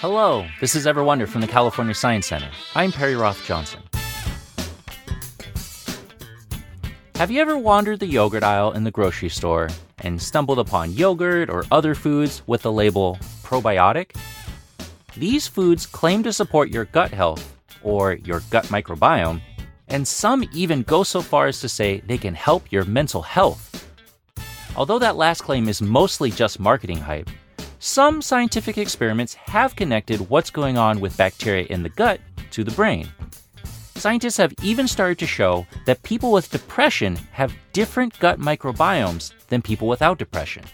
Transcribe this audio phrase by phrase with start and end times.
[0.00, 2.50] Hello, this is Ever Wonder from the California Science Center.
[2.74, 3.80] I'm Perry Roth Johnson.
[7.14, 9.70] Have you ever wandered the yogurt aisle in the grocery store
[10.00, 14.14] and stumbled upon yogurt or other foods with the label probiotic?
[15.16, 19.40] These foods claim to support your gut health or your gut microbiome,
[19.88, 23.88] and some even go so far as to say they can help your mental health.
[24.76, 27.30] Although that last claim is mostly just marketing hype,
[27.78, 32.70] some scientific experiments have connected what's going on with bacteria in the gut to the
[32.72, 33.08] brain.
[33.96, 39.62] Scientists have even started to show that people with depression have different gut microbiomes than
[39.62, 40.64] people without depression.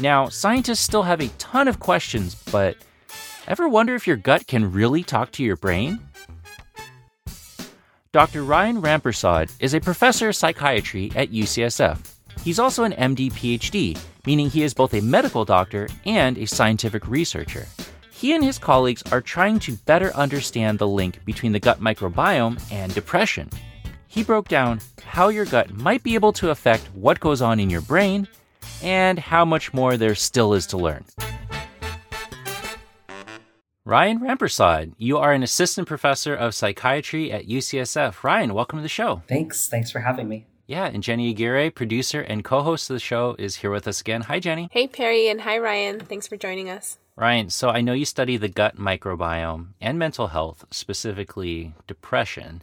[0.00, 2.76] Now, scientists still have a ton of questions, but
[3.46, 6.00] ever wonder if your gut can really talk to your brain?
[8.12, 8.44] Dr.
[8.44, 12.15] Ryan Rampersaud is a professor of psychiatry at UCSF.
[12.46, 17.08] He's also an MD PhD, meaning he is both a medical doctor and a scientific
[17.08, 17.66] researcher.
[18.12, 22.62] He and his colleagues are trying to better understand the link between the gut microbiome
[22.70, 23.50] and depression.
[24.06, 27.68] He broke down how your gut might be able to affect what goes on in
[27.68, 28.28] your brain
[28.80, 31.04] and how much more there still is to learn.
[33.84, 38.22] Ryan Rampersaud, you are an assistant professor of psychiatry at UCSF.
[38.22, 39.22] Ryan, welcome to the show.
[39.26, 39.68] Thanks.
[39.68, 40.46] Thanks for having me.
[40.66, 44.00] Yeah, and Jenny Aguirre, producer and co host of the show, is here with us
[44.00, 44.22] again.
[44.22, 44.68] Hi, Jenny.
[44.72, 46.00] Hey, Perry, and hi, Ryan.
[46.00, 46.98] Thanks for joining us.
[47.14, 52.62] Ryan, so I know you study the gut microbiome and mental health, specifically depression.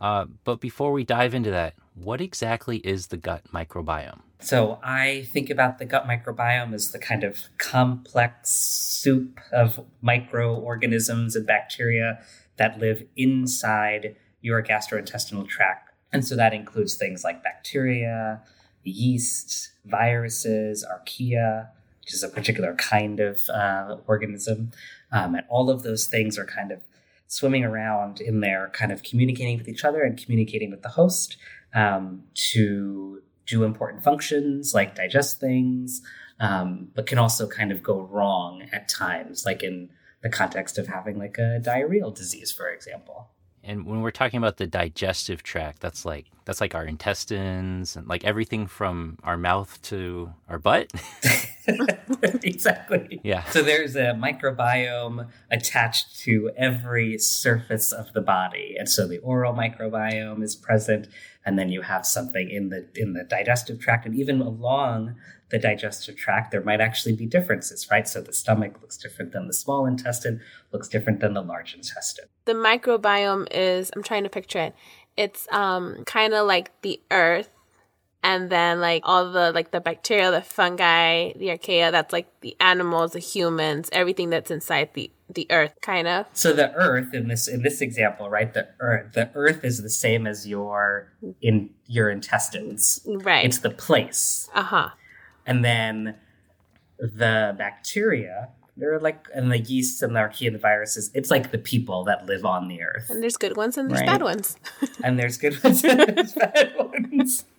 [0.00, 4.20] Uh, but before we dive into that, what exactly is the gut microbiome?
[4.40, 11.36] So I think about the gut microbiome as the kind of complex soup of microorganisms
[11.36, 12.18] and bacteria
[12.56, 15.83] that live inside your gastrointestinal tract
[16.14, 18.40] and so that includes things like bacteria,
[18.84, 21.68] yeast, viruses, archaea,
[22.00, 24.70] which is a particular kind of uh, organism.
[25.10, 26.80] Um, and all of those things are kind of
[27.26, 31.36] swimming around in there, kind of communicating with each other and communicating with the host
[31.74, 36.00] um, to do important functions like digest things,
[36.38, 39.90] um, but can also kind of go wrong at times, like in
[40.22, 43.30] the context of having like a diarrheal disease, for example.
[43.66, 48.06] And when we're talking about the digestive tract, that's like that's like our intestines and
[48.06, 50.92] like everything from our mouth to our butt.
[52.42, 53.20] exactly.
[53.22, 53.44] Yeah.
[53.44, 58.76] So there's a microbiome attached to every surface of the body.
[58.78, 61.08] And so the oral microbiome is present
[61.44, 65.16] and then you have something in the in the digestive tract and even along
[65.50, 68.08] the digestive tract, there might actually be differences, right?
[68.08, 70.40] So the stomach looks different than the small intestine,
[70.72, 72.24] looks different than the large intestine.
[72.46, 74.74] The microbiome is, I'm trying to picture it,
[75.16, 77.50] it's um, kind of like the earth
[78.24, 82.56] and then like all the like the bacteria the fungi the archaea that's like the
[82.58, 86.26] animals the humans everything that's inside the the earth kind of.
[86.32, 89.90] So the earth in this in this example right the earth the earth is the
[89.90, 93.00] same as your in your intestines.
[93.06, 93.44] Right.
[93.44, 94.48] It's the place.
[94.54, 94.90] Uh-huh.
[95.46, 96.16] And then
[96.98, 101.52] the bacteria they're like and the yeasts and the archaea and the viruses it's like
[101.52, 103.08] the people that live on the earth.
[103.08, 104.06] And there's good ones and there's right?
[104.06, 104.56] bad ones.
[105.04, 107.44] And there's good ones and there's bad ones.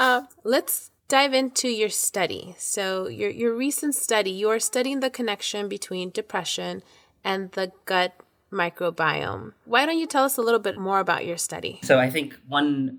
[0.00, 2.54] Uh, let's dive into your study.
[2.58, 6.82] So your your recent study you are studying the connection between depression
[7.22, 8.14] and the gut
[8.50, 9.52] microbiome.
[9.64, 11.80] Why don't you tell us a little bit more about your study?
[11.82, 12.98] So i think one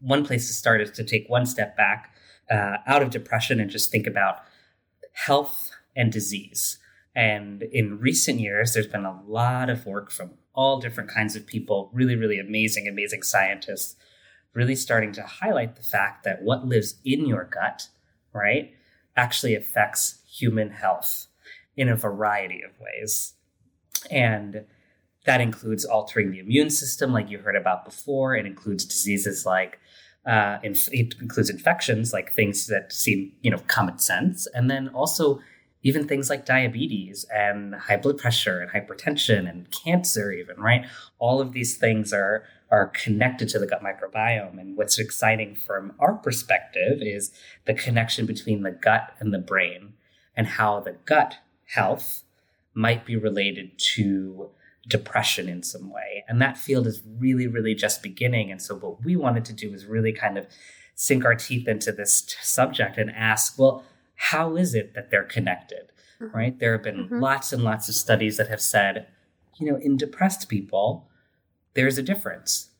[0.00, 2.14] one place to start is to take one step back
[2.50, 4.40] uh, out of depression and just think about
[5.12, 6.78] health and disease.
[7.14, 11.46] And in recent years, there's been a lot of work from all different kinds of
[11.46, 13.96] people, really, really amazing, amazing scientists,
[14.52, 17.88] really starting to highlight the fact that what lives in your gut,
[18.32, 18.72] right,
[19.16, 21.26] actually affects human health
[21.76, 23.34] in a variety of ways.
[24.10, 24.64] And
[25.24, 28.36] that includes altering the immune system, like you heard about before.
[28.36, 29.78] It includes diseases like
[30.26, 34.88] uh, inf- it includes infections, like things that seem, you know, common sense, and then
[34.88, 35.40] also
[35.84, 40.86] even things like diabetes and high blood pressure and hypertension and cancer, even right.
[41.18, 44.58] All of these things are are connected to the gut microbiome.
[44.58, 47.30] And what's exciting from our perspective is
[47.66, 49.92] the connection between the gut and the brain,
[50.34, 51.36] and how the gut
[51.74, 52.24] health
[52.72, 54.50] might be related to
[54.88, 56.24] depression in some way.
[56.26, 58.50] And that field is really, really just beginning.
[58.50, 60.46] And so, what we wanted to do is really kind of
[60.94, 63.84] sink our teeth into this t- subject and ask, well,
[64.30, 65.92] how is it that they're connected?
[66.20, 66.36] Mm-hmm.
[66.36, 66.58] Right?
[66.58, 67.20] There have been mm-hmm.
[67.20, 69.06] lots and lots of studies that have said,
[69.58, 71.08] you know, in depressed people,
[71.74, 72.70] there's a difference.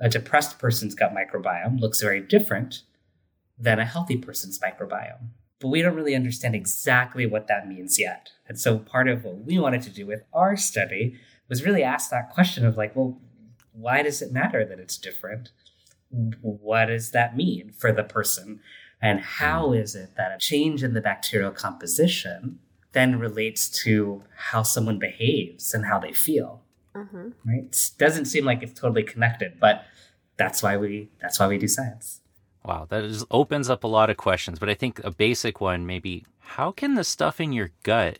[0.00, 2.82] A depressed person's gut microbiome looks very different
[3.58, 5.30] than a healthy person's microbiome.
[5.58, 8.32] but we don't really understand exactly what that means yet.
[8.46, 11.16] And so part of what we wanted to do with our study
[11.48, 13.18] was really ask that question of like, well,
[13.72, 15.50] why does it matter that it's different?
[16.42, 18.60] What does that mean for the person?
[19.00, 22.58] And how is it that a change in the bacterial composition
[22.92, 26.62] then relates to how someone behaves and how they feel?
[26.94, 27.28] Mm-hmm.
[27.44, 27.64] Right?
[27.64, 29.84] It doesn't seem like it's totally connected, but
[30.36, 32.20] that's why we that's why we do science.
[32.64, 34.58] Wow, that just opens up a lot of questions.
[34.58, 38.18] But I think a basic one maybe how can the stuff in your gut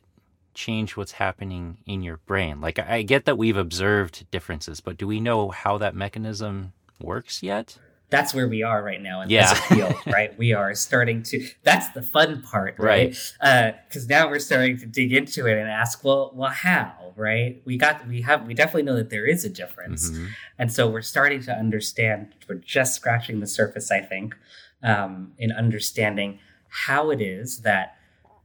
[0.57, 2.61] change what's happening in your brain?
[2.61, 7.43] Like, I get that we've observed differences, but do we know how that mechanism works
[7.43, 7.79] yet?
[8.09, 9.53] That's where we are right now in yeah.
[9.53, 10.37] this field, right?
[10.39, 11.49] We are starting to.
[11.65, 13.11] That's the fun part, right?
[13.41, 17.61] Because uh, now we're starting to dig into it and ask, well, well, how, right?
[17.65, 20.27] We got, we have, we definitely know that there is a difference, mm-hmm.
[20.59, 22.29] and so we're starting to understand.
[22.49, 24.37] We're just scratching the surface, I think,
[24.83, 26.39] um, in understanding
[26.69, 27.97] how it is that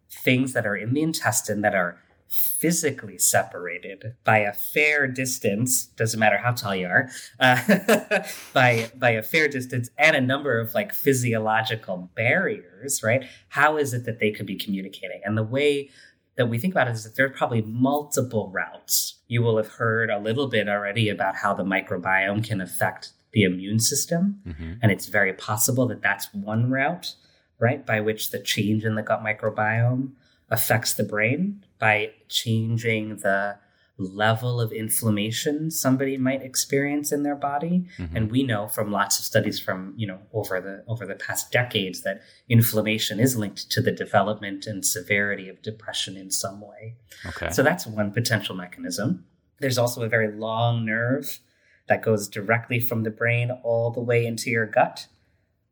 [0.09, 1.99] things that are in the intestine that are
[2.31, 7.09] physically separated by a fair distance doesn't matter how tall you are
[7.41, 8.23] uh,
[8.53, 13.25] by by a fair distance and a number of like physiological barriers right?
[13.49, 15.21] How is it that they could be communicating?
[15.25, 15.89] And the way
[16.37, 19.19] that we think about it is that there are probably multiple routes.
[19.27, 23.43] You will have heard a little bit already about how the microbiome can affect the
[23.43, 24.73] immune system mm-hmm.
[24.81, 27.15] and it's very possible that that's one route
[27.59, 30.11] right by which the change in the gut microbiome
[30.51, 33.57] affects the brain by changing the
[33.97, 37.85] level of inflammation somebody might experience in their body.
[37.97, 38.15] Mm-hmm.
[38.15, 41.51] and we know from lots of studies from you know over the over the past
[41.51, 46.95] decades that inflammation is linked to the development and severity of depression in some way.
[47.25, 47.49] Okay.
[47.51, 49.25] So that's one potential mechanism.
[49.59, 51.39] There's also a very long nerve
[51.87, 55.07] that goes directly from the brain all the way into your gut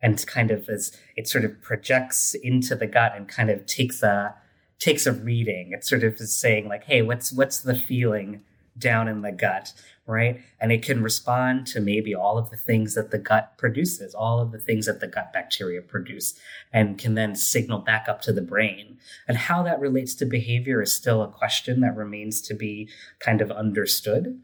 [0.01, 4.01] and kind of as it sort of projects into the gut and kind of takes
[4.03, 4.35] a
[4.79, 5.71] takes a reading.
[5.73, 8.41] It sort of is saying like, hey, what's what's the feeling
[8.77, 9.73] down in the gut,
[10.07, 10.41] right?
[10.59, 14.39] And it can respond to maybe all of the things that the gut produces, all
[14.39, 16.39] of the things that the gut bacteria produce,
[16.71, 18.97] and can then signal back up to the brain.
[19.27, 22.89] And how that relates to behavior is still a question that remains to be
[23.19, 24.39] kind of understood.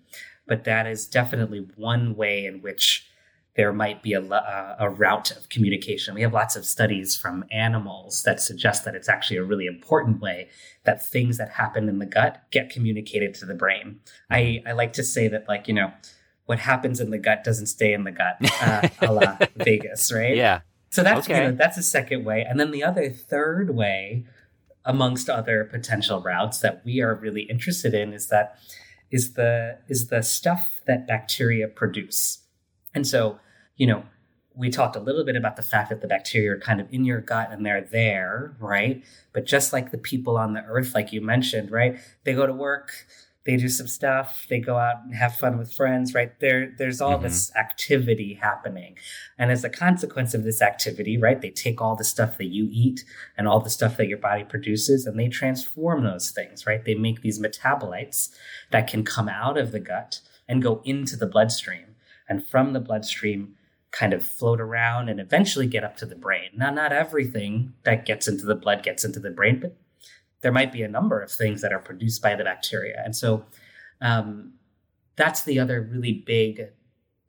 [0.48, 3.08] But that is definitely one way in which
[3.56, 6.14] there might be a, uh, a route of communication.
[6.14, 10.20] We have lots of studies from animals that suggest that it's actually a really important
[10.20, 10.50] way
[10.84, 14.02] that things that happen in the gut get communicated to the brain.
[14.30, 15.94] I, I like to say that, like, you know,
[16.46, 20.36] what happens in the gut doesn't stay in the gut, uh, a la Vegas, right?
[20.36, 20.62] Yeah.
[20.90, 21.46] So that's okay.
[21.46, 24.26] you know, that's a second way, and then the other third way,
[24.86, 28.60] amongst other potential routes that we are really interested in, is that
[29.12, 32.44] is the is the stuff that bacteria produce.
[32.94, 33.40] And so
[33.76, 34.04] you know,
[34.56, 37.04] we talked a little bit about the fact that the bacteria are kind of in
[37.04, 39.04] your gut and they're there, right?
[39.34, 42.00] But just like the people on the earth, like you mentioned, right?
[42.24, 42.92] They go to work,
[43.46, 46.40] they do some stuff, they go out and have fun with friends, right?
[46.40, 47.24] There, there's all mm-hmm.
[47.24, 48.98] this activity happening.
[49.38, 52.70] And as a consequence of this activity, right, they take all the stuff that you
[52.72, 53.04] eat
[53.38, 56.84] and all the stuff that your body produces and they transform those things, right?
[56.84, 58.30] They make these metabolites
[58.72, 61.96] that can come out of the gut and go into the bloodstream.
[62.28, 63.56] And from the bloodstream,
[63.96, 66.50] kind of float around and eventually get up to the brain.
[66.54, 69.78] Now, not everything that gets into the blood gets into the brain, but
[70.42, 73.02] there might be a number of things that are produced by the bacteria.
[73.04, 73.46] And so
[74.02, 74.56] um,
[75.16, 76.68] that's the other really big,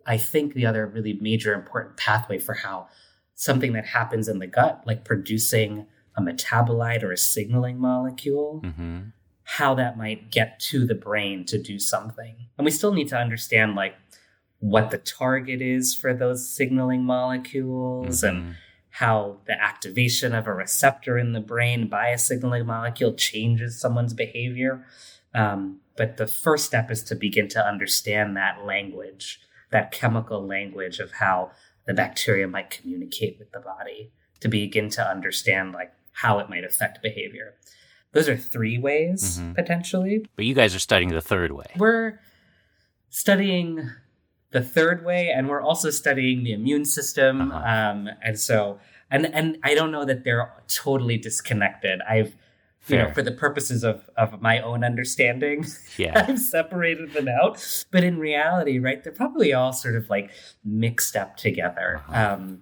[0.05, 2.89] I think, the other really major important pathway for how
[3.37, 9.01] something that happens in the gut, like producing a metabolite or a signaling molecule, mm-hmm.
[9.45, 12.49] how that might get to the brain to do something.
[12.59, 13.95] And we still need to understand, like,
[14.61, 18.37] what the target is for those signaling molecules mm-hmm.
[18.37, 18.57] and
[18.91, 24.15] how the activation of a receptor in the brain by a signaling molecule changes someone's
[24.15, 24.87] behavior.
[25.35, 30.99] Um, but the first step is to begin to understand that language, that chemical language
[30.99, 31.51] of how
[31.87, 36.65] the bacteria might communicate with the body, to begin to understand like how it might
[36.65, 37.55] affect behavior.
[38.13, 39.53] Those are three ways mm-hmm.
[39.53, 40.25] potentially.
[40.37, 41.67] But you guys are studying the third way.
[41.77, 42.19] We're
[43.11, 43.91] studying
[44.51, 47.53] the third way, and we're also studying the immune system.
[47.53, 47.91] Uh-huh.
[47.91, 48.79] Um, and so,
[49.11, 52.01] and and I don't know that they're totally disconnected.
[52.09, 52.37] I've
[52.81, 52.99] Fair.
[53.01, 55.65] you know, for the purposes of, of my own understanding,
[55.97, 56.25] yeah.
[56.29, 57.85] I've separated them out.
[57.91, 60.31] But in reality, right, they're probably all sort of like
[60.65, 62.03] mixed up together.
[62.09, 62.35] Uh-huh.
[62.35, 62.61] Um,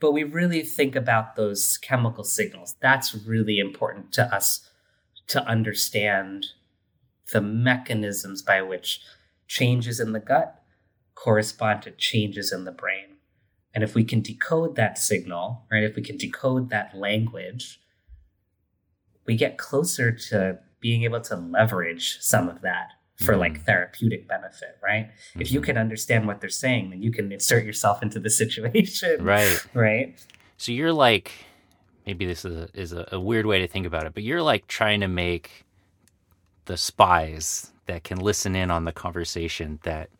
[0.00, 2.74] but we really think about those chemical signals.
[2.80, 4.66] That's really important to us
[5.28, 6.46] to understand
[7.32, 9.00] the mechanisms by which
[9.46, 10.62] changes in the gut
[11.16, 13.16] correspond to changes in the brain.
[13.74, 17.80] And if we can decode that signal, right, if we can decode that language,
[19.26, 23.38] we get closer to being able to leverage some of that for Mhm.
[23.40, 25.10] like therapeutic benefit, right?
[25.38, 25.64] If you Mhm.
[25.64, 29.66] can understand what they're saying, then you can insert yourself into the situation, Right.
[29.74, 30.24] Right?
[30.58, 31.32] So you're like,
[32.06, 34.42] maybe this is a, is a, a weird way to think about it, but you're
[34.42, 35.64] like trying to make
[36.66, 40.10] the spies that can listen in on the conversation that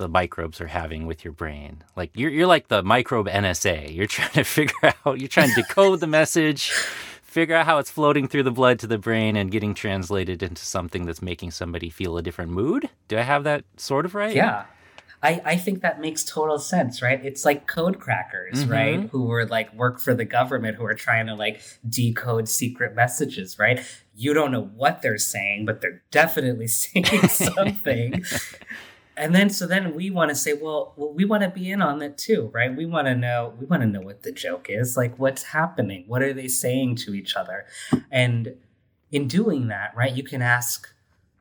[0.00, 1.84] the microbes are having with your brain.
[1.94, 3.94] Like you're you're like the microbe NSA.
[3.94, 4.74] You're trying to figure
[5.06, 5.20] out.
[5.20, 6.70] You're trying to decode the message,
[7.22, 10.64] figure out how it's floating through the blood to the brain and getting translated into
[10.64, 12.88] something that's making somebody feel a different mood.
[13.08, 14.34] Do I have that sort of right?
[14.34, 14.64] Yeah.
[15.22, 17.22] I, I think that makes total sense, right?
[17.22, 18.70] It's like code crackers, Mhm.
[18.70, 19.10] right?
[19.10, 23.58] Who were like work for the government, who are trying to like decode secret messages,
[23.58, 23.84] right?
[24.14, 28.24] You don't know what they're saying, but they're definitely saying something.
[29.16, 31.82] And then so then we want to say, well, well we want to be in
[31.82, 32.74] on it too, right?
[32.74, 36.04] We want to know we want to know what the joke is, like what's happening,
[36.06, 37.66] what are they saying to each other,
[38.10, 38.56] and
[39.10, 40.88] in doing that, right, you can ask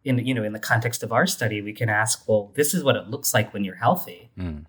[0.03, 2.83] in you know in the context of our study we can ask well this is
[2.83, 4.31] what it looks like when you're healthy.
[4.37, 4.65] Mm,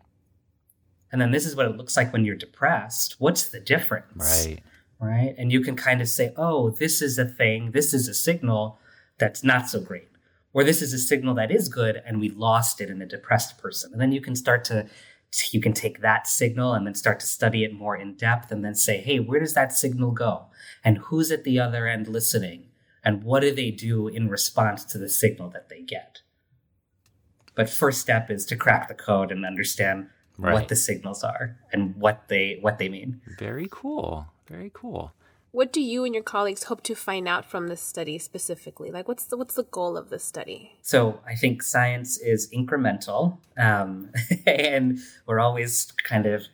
[1.13, 3.17] and then this is what it looks like when you're depressed.
[3.19, 4.47] What's the difference?
[4.49, 4.61] Right.
[5.01, 5.35] right?
[5.37, 8.79] And you can kind of say oh this is a thing this is a signal
[9.19, 10.10] that's not so great
[10.53, 13.59] or this is a signal that is good and we lost it in a depressed
[13.59, 14.87] person and then you can start to
[15.53, 18.65] you can take that signal and then start to study it more in depth and
[18.65, 20.47] then say hey where does that signal go
[20.85, 22.67] and who's at the other end listening
[23.05, 26.23] and what do they do in response to the signal that they get
[27.55, 30.55] but first step is to crack the code and understand Right.
[30.55, 34.27] what the signals are and what they what they mean Very cool.
[34.49, 35.13] Very cool.
[35.53, 38.91] What do you and your colleagues hope to find out from this study specifically?
[38.91, 40.77] Like, what's the what's the goal of this study?
[40.83, 44.13] So I think science is incremental, um,
[44.47, 46.45] and we're always kind of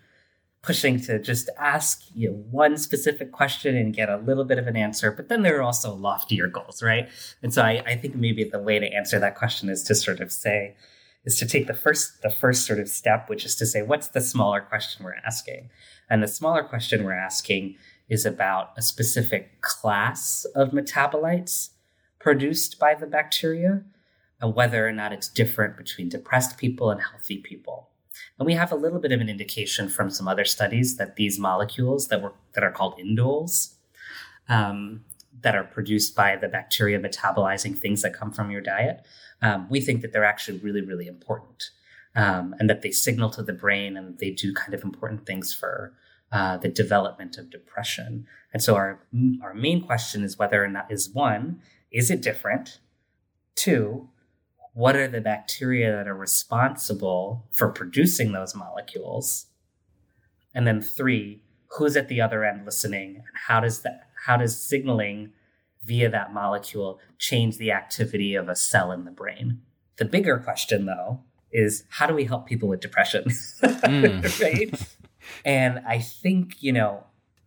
[0.63, 4.67] pushing to just ask you know, one specific question and get a little bit of
[4.67, 5.13] an answer.
[5.13, 7.09] But then there are also loftier goals, right?
[7.41, 10.19] And so I, I think maybe the way to answer that question is to sort
[10.19, 10.75] of say,
[11.25, 14.09] is to take the first the first sort of step, which is to say, what's
[14.09, 15.71] the smaller question we're asking?
[16.09, 17.77] And the smaller question we're asking
[18.09, 21.71] is about a specific class of metabolites
[22.21, 23.83] produced by the bacteria
[24.41, 27.89] and whether or not it's different between depressed people and healthy people.
[28.39, 31.39] And we have a little bit of an indication from some other studies that these
[31.39, 33.75] molecules that were that are called indoles,
[34.49, 35.05] um,
[35.41, 39.07] that are produced by the bacteria metabolizing things that come from your diet,
[39.43, 41.71] um, we think that they're actually really, really important,
[42.15, 45.53] um, and that they signal to the brain and they do kind of important things
[45.53, 45.93] for
[46.33, 48.27] uh, the development of depression.
[48.53, 49.01] And so our
[49.43, 52.81] our main question is whether or not is one is it different?
[53.55, 54.09] Two,
[54.75, 59.47] what are the bacteria that are responsible for producing those molecules?
[60.55, 64.59] And then three, who's at the other end listening and how does that how does
[64.59, 65.33] signaling
[65.85, 69.61] via that molecule change the activity of a cell in the brain?
[69.97, 71.21] The bigger question though
[71.53, 73.25] is how do we help people with depression?
[73.87, 74.41] Mm.
[74.41, 74.96] right?
[75.45, 77.05] And I think, you know,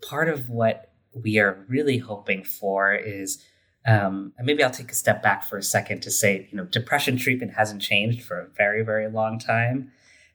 [0.07, 3.43] part of what we are really hoping for is
[3.86, 6.65] um, and maybe I'll take a step back for a second to say, you know,
[6.65, 9.91] depression treatment hasn't changed for a very, very long time,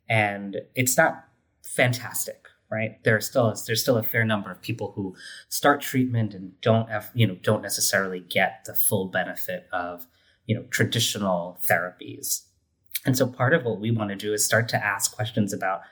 [0.08, 1.28] and it's not
[1.62, 3.02] fantastic, right?
[3.04, 5.14] There are still there's still a fair number of people who
[5.48, 10.06] start treatment and don't have, you know, don't necessarily get the full benefit of,
[10.46, 12.42] you know, traditional therapies.
[13.06, 15.82] And so part of what we want to do is start to ask questions about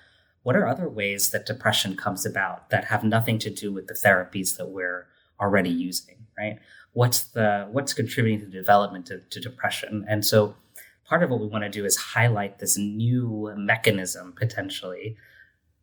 [0.42, 3.94] what are other ways that depression comes about that have nothing to do with the
[3.94, 5.06] therapies that we're
[5.40, 6.58] already using, right?
[6.92, 10.04] What's the what's contributing to the development of, to depression?
[10.08, 10.56] And so
[11.04, 15.16] part of what we want to do is highlight this new mechanism potentially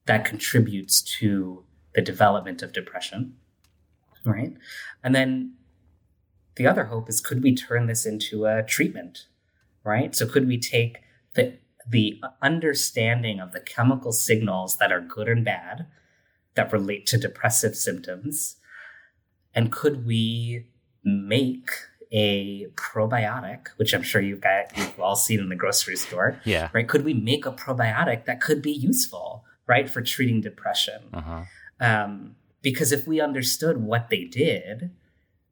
[0.05, 1.63] that contributes to
[1.93, 3.35] the development of depression,
[4.25, 4.55] right?
[5.03, 5.55] And then
[6.55, 9.27] the other hope is could we turn this into a treatment,
[9.83, 10.15] right?
[10.15, 10.99] So could we take
[11.35, 11.57] the
[11.89, 15.87] the understanding of the chemical signals that are good and bad
[16.55, 18.57] that relate to depressive symptoms
[19.55, 20.65] and could we
[21.03, 21.69] make
[22.11, 26.69] a probiotic which i'm sure you've got you've all seen in the grocery store Yeah.
[26.73, 31.21] right could we make a probiotic that could be useful right for treating depression Uh
[31.21, 31.41] huh.
[31.79, 34.91] um, because if we understood what they did,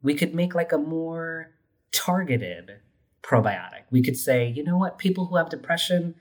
[0.02, 1.52] we could make like a more
[1.94, 2.80] targeted
[3.24, 3.84] probiotic.
[3.92, 6.16] We could say, you know what, people who have depression,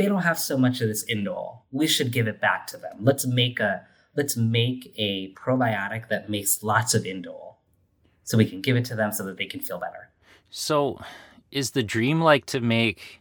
[0.00, 1.58] they don't have so much of this indole.
[1.70, 2.96] We should give it back to them.
[3.00, 7.56] Let's make a let's make a probiotic that makes lots of indole,
[8.24, 10.08] so we can give it to them so that they can feel better.
[10.48, 11.00] So,
[11.50, 13.20] is the dream like to make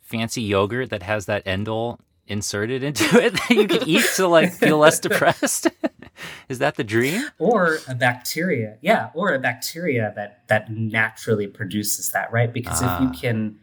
[0.00, 4.52] fancy yogurt that has that indole inserted into it that you can eat to like
[4.52, 5.66] feel less depressed?
[6.48, 7.22] Is that the dream?
[7.38, 12.88] or a bacteria yeah or a bacteria that that naturally produces that right because if
[13.00, 13.18] you Ah.
[13.20, 13.58] can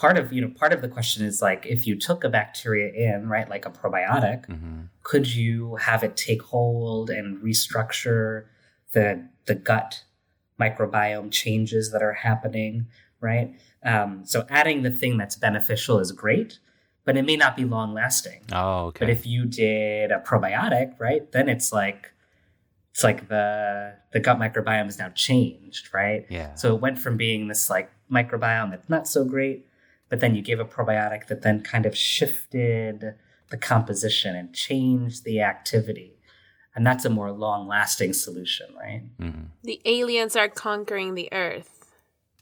[0.00, 2.88] part of you know part of the question is like if you took a bacteria
[3.06, 8.44] in right like a probiotic hmm could you have it take hold and restructure
[8.92, 9.06] the
[9.46, 9.92] the gut
[10.60, 12.86] microbiome changes that are happening
[13.20, 13.48] right
[13.84, 16.58] um, so adding the thing that's beneficial is great
[17.04, 19.00] but it may not be long lasting Oh, okay.
[19.06, 22.12] but if you did a probiotic, right, then it's like
[22.92, 26.26] it's like the the gut microbiome is now changed, right?
[26.28, 26.54] yeah.
[26.56, 29.66] So it went from being this like microbiome that's not so great,
[30.10, 33.14] but then you gave a probiotic that then kind of shifted
[33.50, 36.18] the composition and changed the activity.
[36.74, 39.02] And that's a more long lasting solution, right?
[39.18, 39.46] Mhm.
[39.64, 41.86] The aliens are conquering the earth.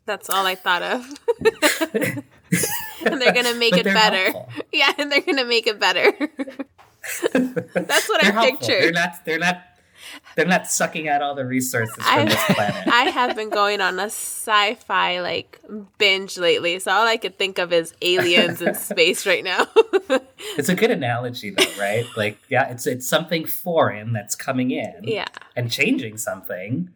[0.07, 1.07] That's all I thought of.
[1.95, 4.33] and they're gonna make But it better.
[4.33, 4.65] helpful.
[4.73, 6.13] Yeah, and they're gonna make it better.
[7.33, 8.59] That's what They're I helpful.
[8.59, 8.83] pictured.
[8.83, 9.63] They're not they're not
[10.37, 12.89] they're not sucking out all the resources from I- this planet.
[12.93, 15.61] I have been going on a sci-fi like
[15.99, 19.67] binge lately, so all I could think of is aliens in space right now.
[20.57, 22.05] It's a good analogy, though, right?
[22.17, 25.27] Like, yeah, it's it's something foreign that's coming in yeah,
[25.57, 26.91] and changing something,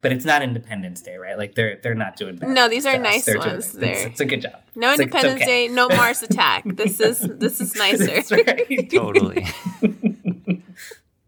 [0.00, 1.36] but it's not Independence Day, right?
[1.38, 3.74] Like they're they're not doing bad No, these are to nice They're ones.
[3.74, 3.80] it.
[3.80, 4.60] They're- It's, it's a good job.
[4.74, 5.68] no It's like, Independence okay.
[5.68, 6.64] Day, no Mars attack.
[6.66, 8.06] This is this is nicer.
[8.06, 8.90] That's right.
[8.90, 9.46] Totally.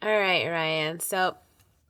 [0.04, 1.00] All right, Ryan.
[1.00, 1.36] So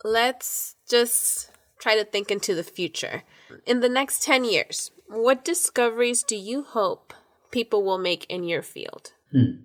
[0.04, 3.24] let's just try to think into the future.
[3.66, 7.12] In the next 10 years, what discoveries do you hope
[7.50, 9.12] people will make in your field?
[9.32, 9.64] Hmm.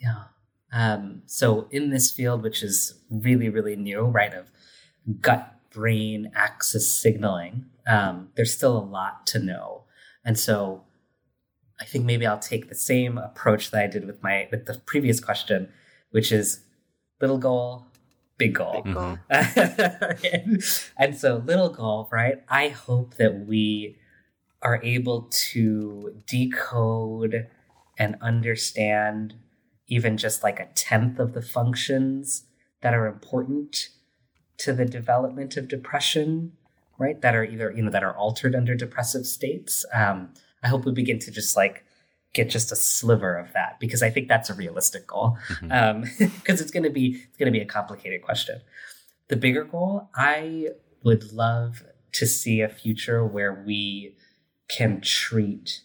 [0.00, 0.24] Yeah.
[0.72, 4.46] Um, so in this field, which is really, really new, right, of
[5.20, 9.82] gut brain axis signaling, um, there's still a lot to know.
[10.24, 10.84] And so
[11.80, 14.74] I think maybe I'll take the same approach that I did with my with the
[14.86, 15.70] previous question,
[16.12, 16.60] which is
[17.20, 17.86] little goal,
[18.38, 18.82] big goal.
[18.82, 19.18] Big goal.
[19.30, 20.62] and,
[20.96, 22.42] and so little goal, right?
[22.48, 23.96] I hope that we
[24.62, 27.48] are able to decode
[27.98, 29.34] and understand
[29.86, 32.44] even just like a tenth of the functions
[32.80, 33.88] that are important
[34.56, 36.52] to the development of depression,
[36.98, 37.20] right?
[37.20, 39.84] That are either, you know, that are altered under depressive states.
[39.92, 41.84] Um, I hope we begin to just like
[42.32, 45.36] get just a sliver of that because I think that's a realistic goal.
[45.48, 45.72] Mhm.
[45.72, 46.04] Um,
[46.36, 48.60] because it's gonna be it's gonna be a complicated question.
[49.28, 50.68] The bigger goal, I
[51.02, 54.16] would love to see a future where we
[54.68, 55.82] can treat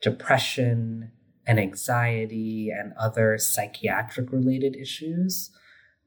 [0.00, 1.12] depression
[1.46, 5.50] and anxiety and other psychiatric related issues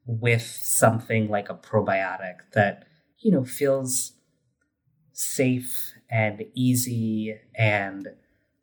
[0.06, 2.86] with something like a probiotic that
[3.20, 4.14] you know feels
[5.14, 8.08] safe and easy and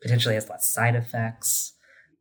[0.03, 1.73] potentially has less side effects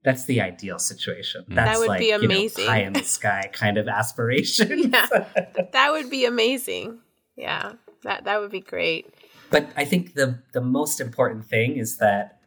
[0.04, 1.56] that's the ideal situation Mm.
[1.56, 2.66] that's That would like be you know, amazing.
[2.66, 5.08] pie in the sky kind of aspiration Yeah.
[5.74, 7.00] That would be amazing.
[7.36, 9.14] Yeah, that that would be great.
[9.50, 12.40] But I think the the most important thing is that,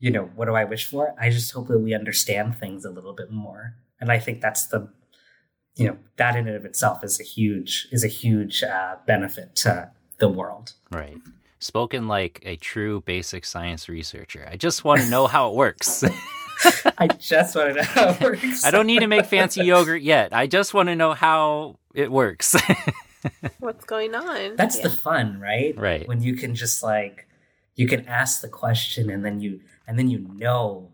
[0.00, 1.14] you know, what do I wish for?
[1.20, 4.66] I just hope that we understand things a little bit more, and I think that's
[4.66, 4.88] the,
[5.76, 9.56] you know, that in and of itself is a huge is a huge uh, benefit
[9.64, 10.74] to the world.
[10.90, 11.18] Right.
[11.60, 14.46] Spoken like a true basic science researcher.
[14.50, 16.04] I just want to know how it works.
[16.98, 18.64] I just want to know how it works.
[18.64, 20.32] I don't need to make fancy yogurt yet.
[20.32, 22.54] I just want to know how it works.
[23.58, 24.56] What's going on?
[24.56, 24.84] That's Yeah.
[24.84, 25.76] the fun, right?
[25.76, 26.06] Right.
[26.06, 27.26] When you can just like
[27.74, 30.90] you can ask the question and then you and then you know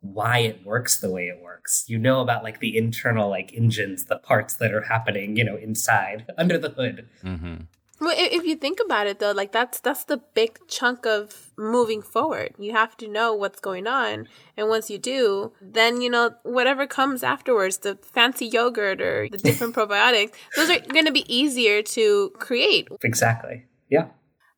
[0.00, 1.84] why it works the way it works.
[1.88, 5.56] You know about like the internal like engines, the parts that are happening, you know,
[5.56, 7.06] inside under the hood.
[7.22, 7.56] hmm
[8.00, 12.00] Well, if you think about it though, like that's that's the big chunk of moving
[12.00, 12.54] forward.
[12.58, 16.86] You have to know what's going on, and once you do, then you know whatever
[16.86, 21.82] comes afterwards, the fancy yogurt or the different probiotics, those are going to be easier
[21.82, 22.88] to create.
[23.02, 23.66] Exactly.
[23.90, 24.06] Yeah.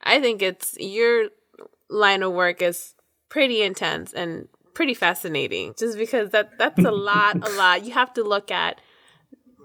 [0.05, 1.29] I think it's your
[1.91, 2.95] line of work is
[3.29, 8.13] pretty intense and pretty fascinating just because that that's a lot a lot you have
[8.13, 8.81] to look at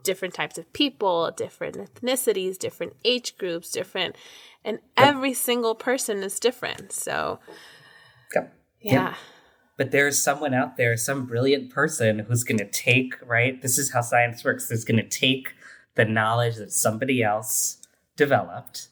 [0.04, 4.16] different types of people different ethnicities different age groups different
[4.64, 7.40] and every single person is different so
[8.34, 8.54] Yep.
[8.82, 9.16] yeah
[9.78, 13.62] But there's someone out there, some brilliant person who's going to take, right?
[13.62, 14.72] This is how science works.
[14.72, 15.54] Is going to take
[15.96, 17.78] the knowledge that somebody else
[18.16, 18.88] developed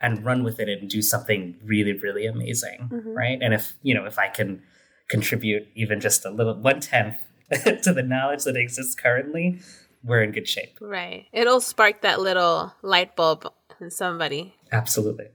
[0.00, 3.14] and run with it and do something really, really amazing, Mhm.
[3.14, 3.38] right?
[3.40, 4.62] And if, you know, if I can
[5.08, 7.16] contribute even just a little one tenth
[7.82, 9.60] to the knowledge that exists currently,
[10.04, 10.76] we're in good shape.
[10.80, 15.26] right it'll spark that little light bulb in somebody Absolutely.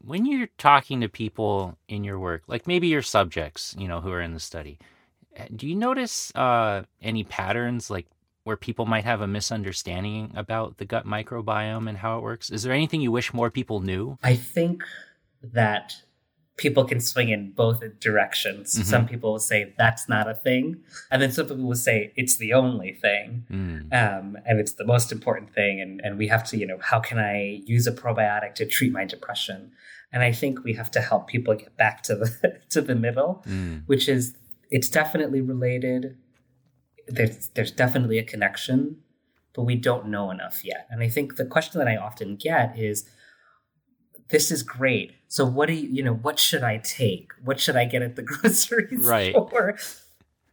[0.00, 4.12] When you're talking to people in your work, like maybe your subjects, you know, who
[4.12, 4.78] are in the study,
[5.36, 8.06] uh, do you notice uh, any patterns, like
[8.44, 12.50] where people might have a misunderstanding about the gut microbiome and how it works?
[12.50, 14.16] Is there anything you wish more people knew?
[14.22, 14.84] I think
[15.42, 15.96] that
[16.58, 18.74] people can swing in both directions.
[18.74, 18.84] Mhm.
[18.84, 20.64] Some people will say that's not a thing,
[21.10, 24.84] and then some people will say it's the only thing, Mm, um, and it's the
[24.84, 25.80] most important thing.
[25.80, 28.92] And and we have to, you know, how can I use a probiotic to treat
[28.92, 29.70] my depression?
[30.12, 32.28] And I think we have to help people get back to the
[32.74, 34.34] to the middle, mm, which is
[34.70, 36.16] it's definitely related.
[37.06, 38.96] There's there's definitely a connection,
[39.54, 40.86] but we don't know enough yet.
[40.90, 43.08] And I think the question that I often get is
[44.30, 45.12] this is great.
[45.28, 47.32] So what do you, you know, what should I take?
[47.44, 49.32] What should I get at the grocery Right.
[49.32, 49.78] store?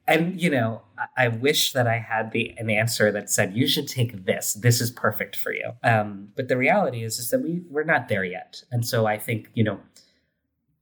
[0.08, 3.68] And you know, I, I wish that I had the an answer that said you
[3.68, 4.54] should take this.
[4.54, 5.72] This is perfect for you.
[5.84, 8.64] Um, but the reality is, is that we we're not there yet.
[8.72, 9.80] And so I think you know,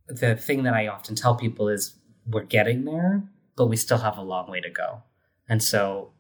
[0.08, 1.96] the thing that I often tell people is
[2.28, 3.24] we're getting there,
[3.56, 5.04] but we still have a long way to go.
[5.48, 6.12] And so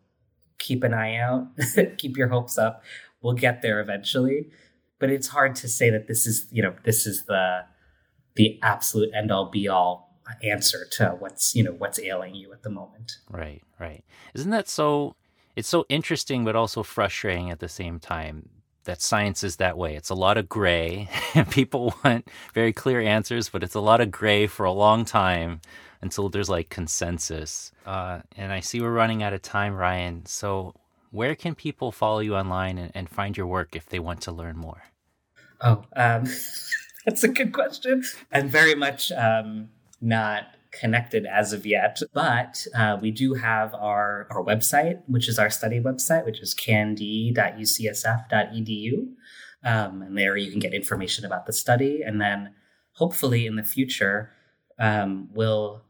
[0.60, 1.48] keep an eye out,
[1.98, 2.84] keep your hopes up.
[3.22, 4.50] We'll get there eventually.
[5.04, 7.66] But it's hard to say that this is, you know, this is the
[8.36, 12.64] the absolute end all be all answer to what's, you know, what's ailing you at
[12.64, 13.18] the moment.
[13.30, 14.06] right, right.
[14.34, 15.18] Isn't that so?
[15.58, 18.48] It's so interesting, but also frustrating at the same time
[18.86, 19.98] that science is that way.
[19.98, 24.00] It's a lot of gray, and people want very clear answers, but it's a lot
[24.00, 25.60] of gray for a long time
[26.00, 27.74] until there's like consensus.
[27.86, 30.26] Uh, and I see we're running out of time, Ryan.
[30.28, 30.76] So,
[31.12, 34.32] where can people follow you online and, and find your work if they want to
[34.32, 34.84] learn more?
[35.64, 36.26] Oh, um,
[37.06, 38.04] that's a good question.
[38.32, 39.70] I'm very much um,
[40.02, 45.40] not connected as of yet, but uh, we do have our, our website, which is
[45.40, 49.08] our study website, which is cand.ucsf.edu.
[49.66, 52.02] Um, and there you can get information about the study.
[52.06, 52.54] And then
[52.94, 54.32] hopefully in the future,
[54.78, 55.84] um, we'll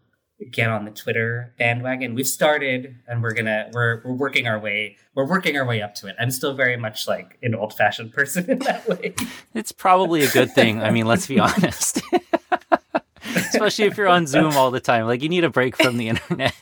[0.52, 2.16] get on the Twitter bandwagon.
[2.16, 5.96] We've started and we're gonna we're we're working our way we're working our way up
[5.96, 6.16] to it.
[6.20, 9.16] I'm still very much like an old fashioned person in that way.
[9.54, 10.82] It's probably a good thing.
[10.82, 12.02] I mean, let's be honest.
[13.36, 15.06] Especially if you're on Zoom all the time.
[15.06, 16.54] Like, you need a break from the internet.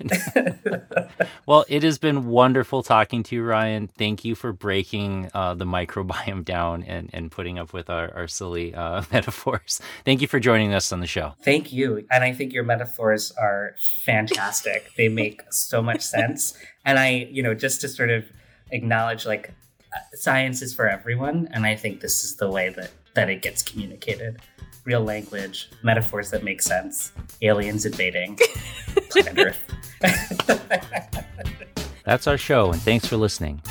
[1.45, 3.87] Well, it has been wonderful talking to you, Ryan.
[3.87, 8.27] Thank you for breaking uh, the microbiome down and, and putting up with our, our
[8.27, 9.81] silly uh, metaphors.
[10.05, 11.33] Thank you for joining us on the show.
[11.43, 12.05] Thank you.
[12.11, 14.91] And I think your metaphors are fantastic.
[14.97, 16.57] they make so much sense.
[16.85, 18.25] And I, you know, just to sort of
[18.71, 19.53] acknowledge like
[19.95, 21.49] uh, science is for everyone.
[21.51, 24.39] And I think this is the way that, that it gets communicated.
[24.83, 28.37] Real language, metaphors that make sense, aliens invading
[29.09, 30.01] planet Earth.
[32.03, 33.61] That's our show, and thanks for listening.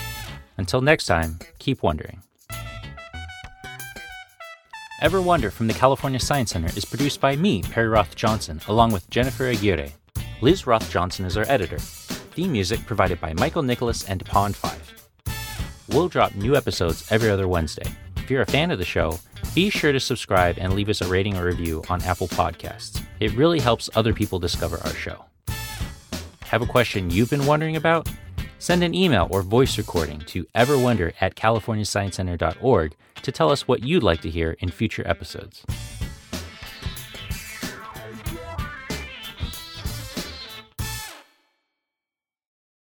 [0.56, 2.22] Until next time, keep wondering.
[5.02, 8.92] Ever Wonder from the California Science Center is produced by me, Perry Roth Johnson, along
[8.92, 9.94] with Jennifer Aguirre.
[10.42, 11.78] Liz Roth Johnson is our editor.
[11.78, 15.08] Theme music provided by Michael Nicholas and Pond 5.
[15.88, 17.90] We'll drop new episodes every other Wednesday.
[18.30, 19.18] If you're a fan of the show,
[19.56, 23.02] be sure to subscribe and leave us a rating or review on Apple Podcasts.
[23.18, 25.24] It really helps other people discover our show.
[26.42, 28.08] Have a question you've been wondering about?
[28.60, 34.04] Send an email or voice recording to everwonder at californiasciencecenter.org to tell us what you'd
[34.04, 35.64] like to hear in future episodes.